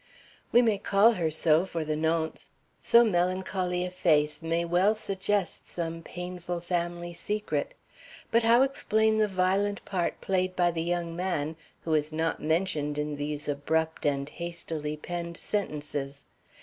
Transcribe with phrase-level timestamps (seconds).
[0.51, 2.49] "We may call her so for the nonce.
[2.81, 7.75] So melancholy a face may well suggest some painful family secret.
[8.31, 12.97] But how explain the violent part played by the young man, who is not mentioned
[12.97, 16.23] in these abrupt and hastily penned sentences!